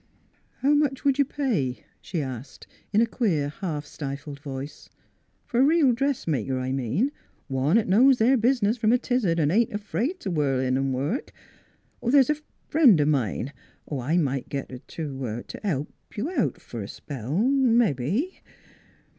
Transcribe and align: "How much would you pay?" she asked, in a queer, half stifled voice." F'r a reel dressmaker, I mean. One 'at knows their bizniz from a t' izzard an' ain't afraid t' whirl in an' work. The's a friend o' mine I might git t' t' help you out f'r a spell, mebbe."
"How 0.61 0.73
much 0.73 1.03
would 1.05 1.19
you 1.19 1.25
pay?" 1.25 1.85
she 2.01 2.23
asked, 2.23 2.65
in 2.91 3.01
a 3.01 3.05
queer, 3.05 3.49
half 3.49 3.85
stifled 3.85 4.39
voice." 4.39 4.89
F'r 5.47 5.59
a 5.59 5.63
reel 5.63 5.93
dressmaker, 5.93 6.57
I 6.57 6.71
mean. 6.71 7.11
One 7.47 7.77
'at 7.77 7.87
knows 7.87 8.17
their 8.17 8.35
bizniz 8.35 8.79
from 8.79 8.93
a 8.93 8.97
t' 8.97 9.13
izzard 9.13 9.39
an' 9.39 9.51
ain't 9.51 9.71
afraid 9.71 10.19
t' 10.19 10.29
whirl 10.31 10.59
in 10.59 10.75
an' 10.75 10.91
work. 10.91 11.31
The's 12.01 12.31
a 12.31 12.37
friend 12.67 12.99
o' 12.99 13.05
mine 13.05 13.53
I 13.91 14.17
might 14.17 14.49
git 14.49 14.69
t' 14.69 14.79
t' 15.43 15.57
help 15.63 15.93
you 16.17 16.31
out 16.31 16.55
f'r 16.55 16.81
a 16.81 16.87
spell, 16.87 17.37
mebbe." 17.37 18.41